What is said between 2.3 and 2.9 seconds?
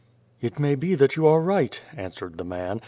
the man.